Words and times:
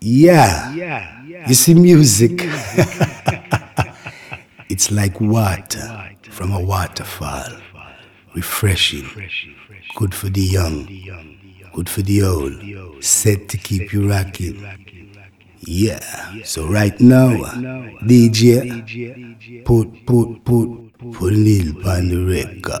Yeah. 0.00 0.72
You 1.46 1.54
see, 1.54 1.74
music. 1.74 2.32
it's 4.68 4.90
like 4.90 5.20
water 5.20 6.10
from 6.22 6.52
a 6.52 6.60
waterfall. 6.60 7.44
Refreshing. 8.34 9.08
Good 9.96 10.14
for 10.14 10.28
the 10.28 10.40
young. 10.40 10.86
Good 11.74 11.88
for 11.88 12.02
the 12.02 12.22
old. 12.22 13.04
Set 13.04 13.48
to 13.50 13.56
keep 13.58 13.92
you 13.92 14.08
rocking. 14.08 14.64
Yeah. 15.60 16.34
So 16.44 16.66
right 16.66 16.98
now, 17.00 17.42
uh, 17.42 17.46
uh, 17.46 17.52
DJ, 18.02 19.64
put, 19.64 20.06
put, 20.06 20.44
put, 20.44 20.92
put 21.12 21.32
Lil 21.32 21.86
on 21.86 22.08
the 22.08 22.24
record. 22.24 22.80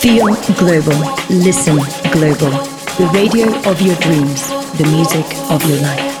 Feel 0.00 0.34
global. 0.56 0.98
Listen 1.28 1.76
global. 2.10 2.50
The 2.96 3.10
radio 3.12 3.48
of 3.70 3.82
your 3.82 3.96
dreams. 3.96 4.48
The 4.78 4.86
music 4.86 5.26
of 5.50 5.62
your 5.68 5.76
life. 5.82 6.20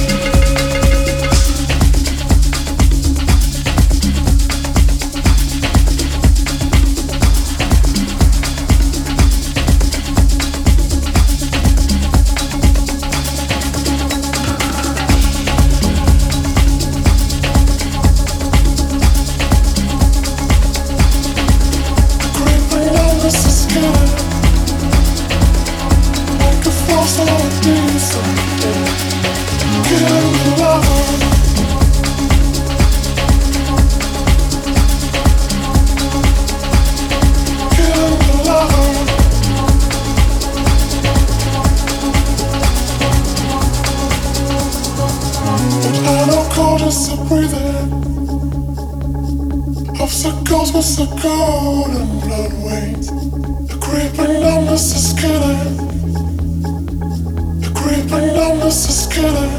voice 58.71 58.87
is 58.89 59.07
killing 59.07 59.51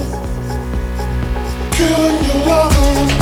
you 1.79 1.87
your 2.27 2.47
mother. 2.47 3.22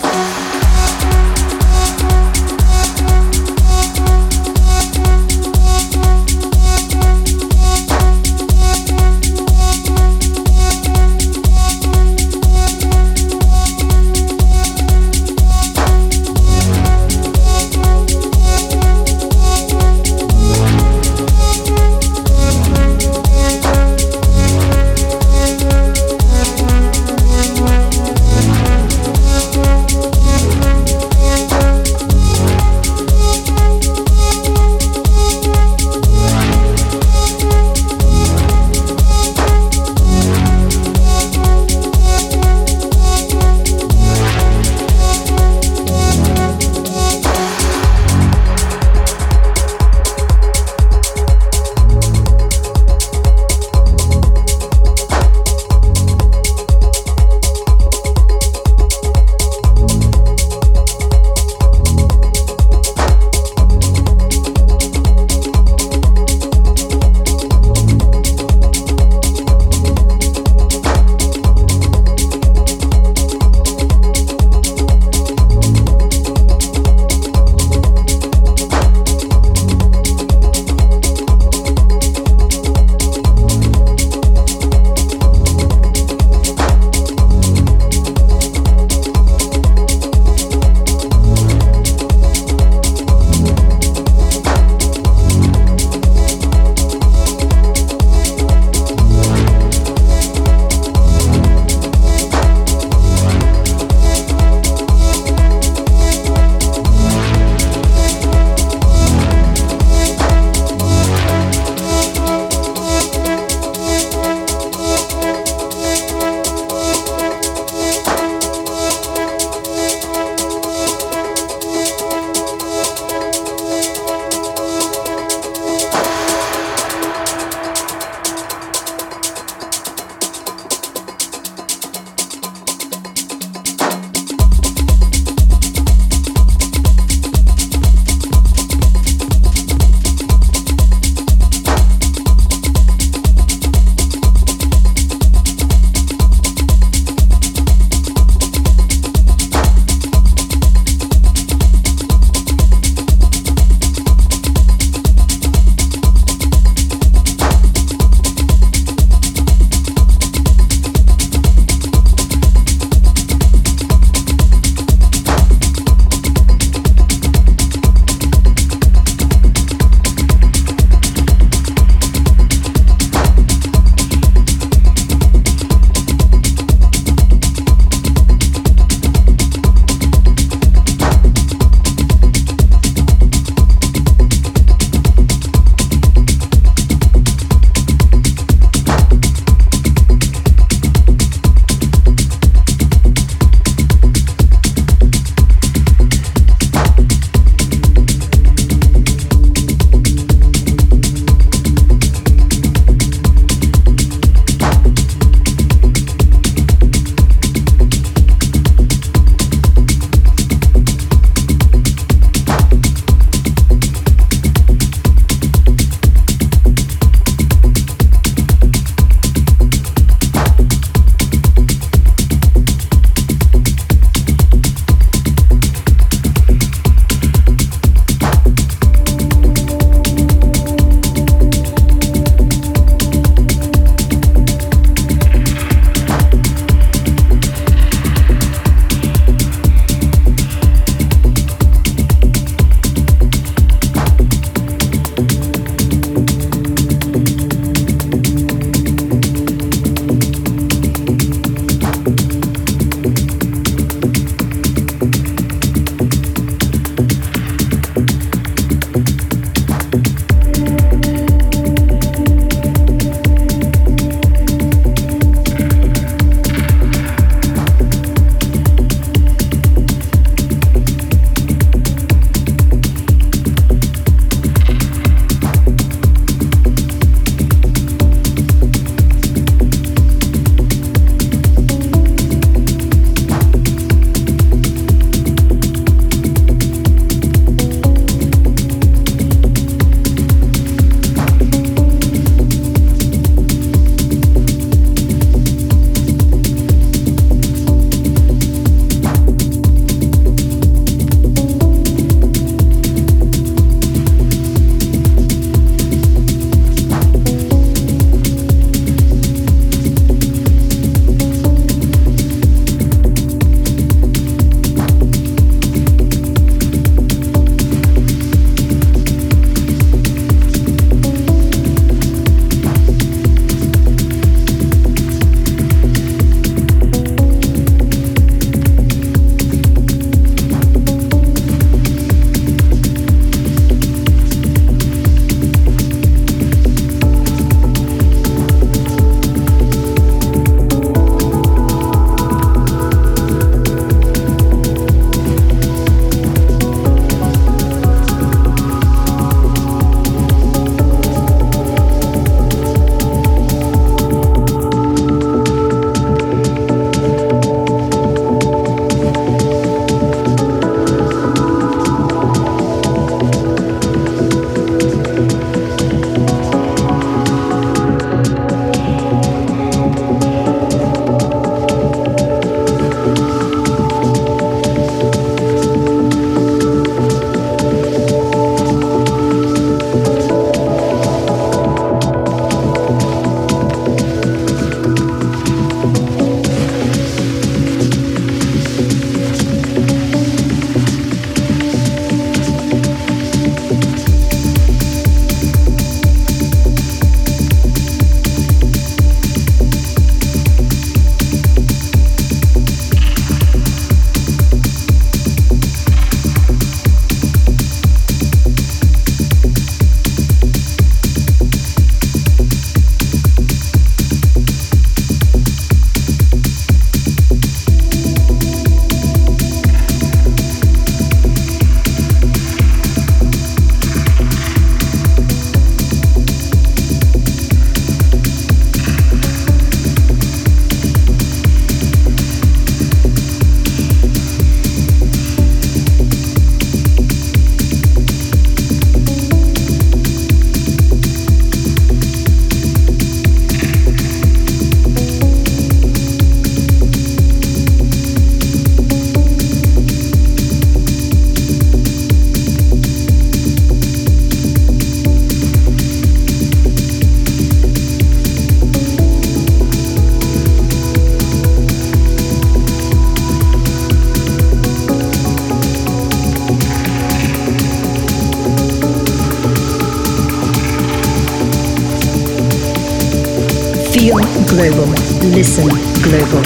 Feel 474.11 474.43
global. 474.45 474.89
Listen 475.31 475.69
global. 476.03 476.41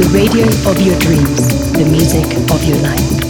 The 0.00 0.08
radio 0.10 0.46
of 0.70 0.80
your 0.80 0.98
dreams. 1.00 1.48
The 1.72 1.84
music 1.84 2.24
of 2.50 2.64
your 2.64 2.78
life. 2.78 3.29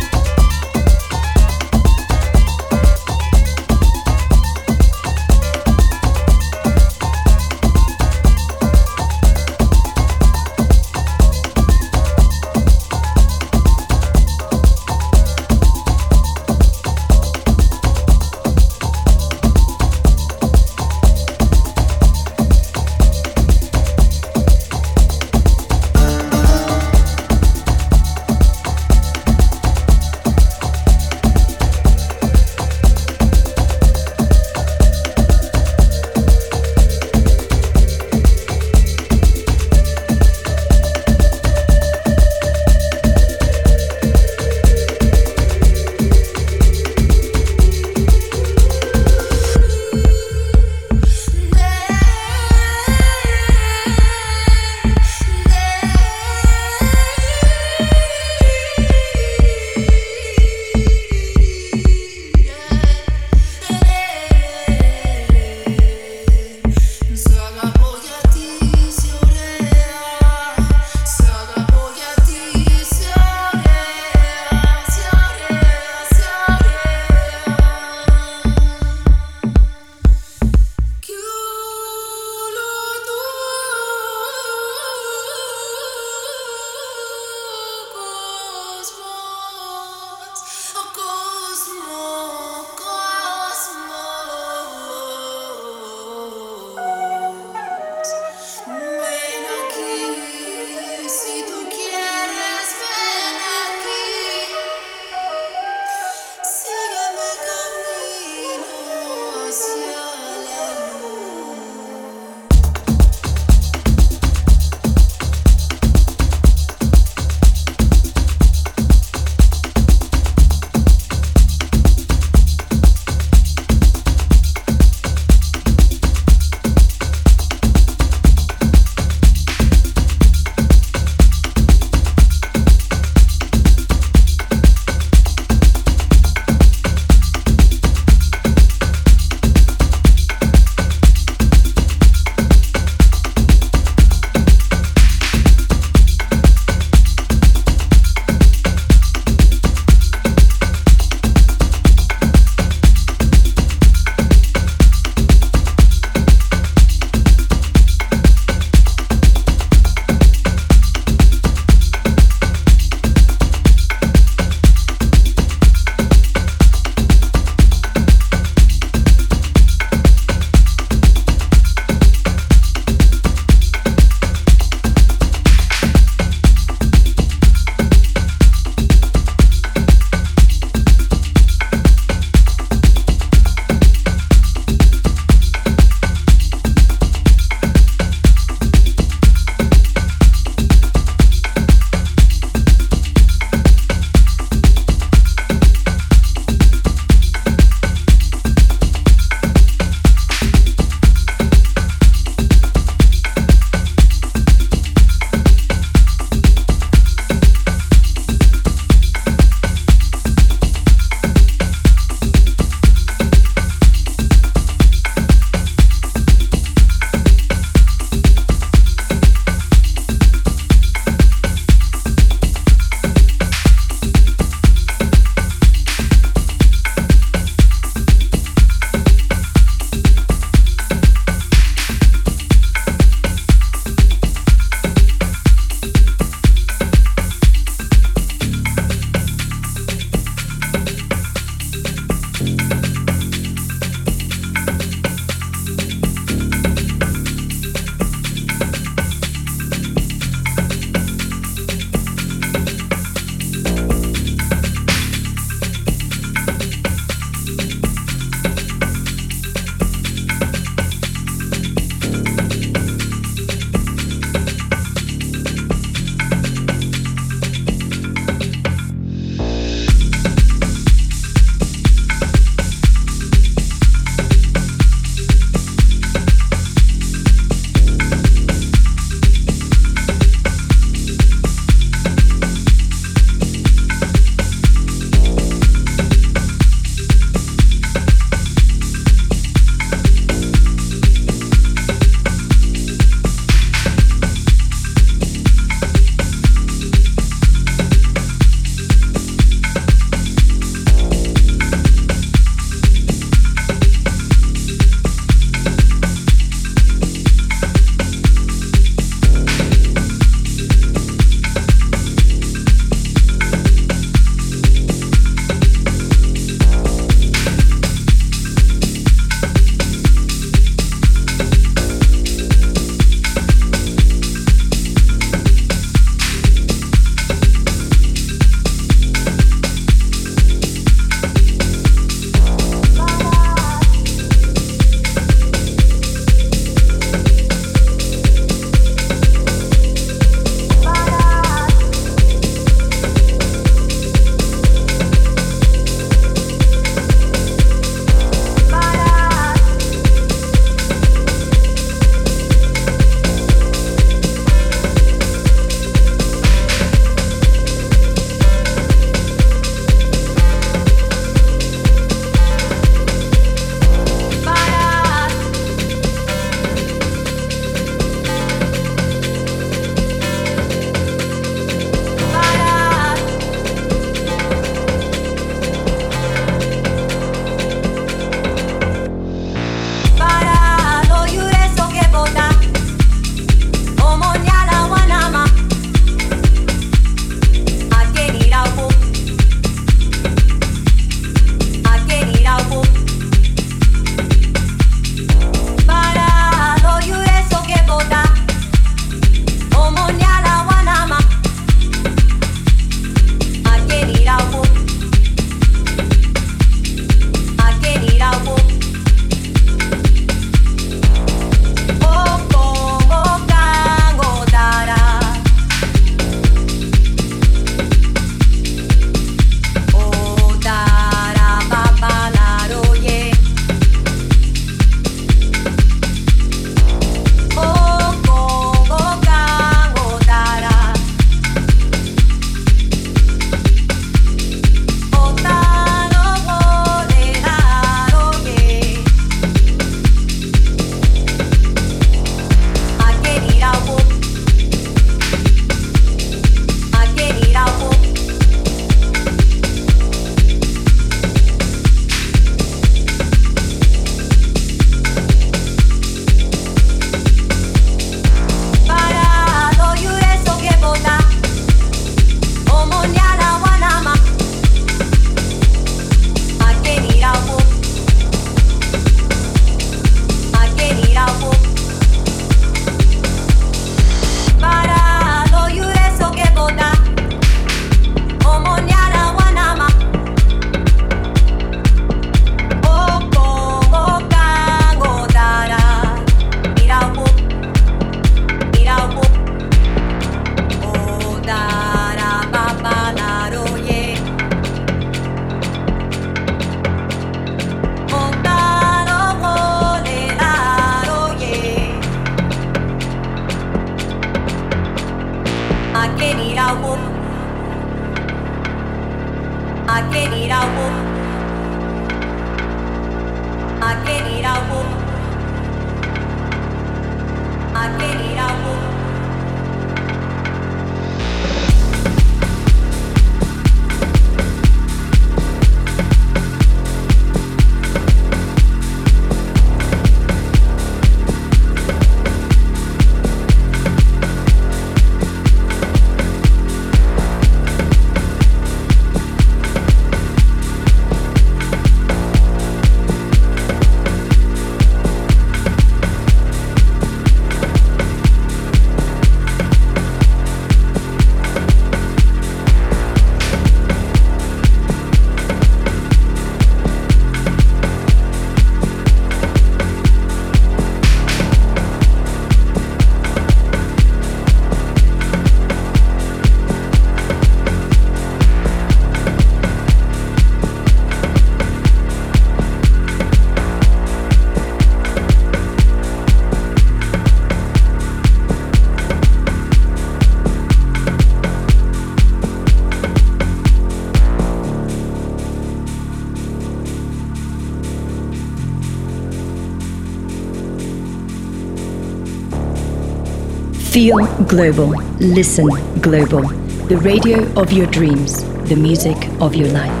Feel 593.91 594.25
global. 594.47 594.91
Listen 595.19 595.67
global. 595.99 596.47
The 596.87 596.95
radio 597.03 597.43
of 597.59 597.73
your 597.73 597.87
dreams. 597.87 598.41
The 598.69 598.77
music 598.77 599.17
of 599.41 599.53
your 599.53 599.67
life. 599.67 600.00